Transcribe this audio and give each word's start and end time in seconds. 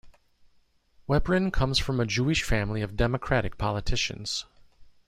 Weprin 1.07 1.53
comes 1.53 1.77
from 1.77 1.99
a 1.99 2.07
Jewish 2.07 2.41
family 2.41 2.81
of 2.81 2.97
Democratic 2.97 3.59
politicians. 3.59 4.45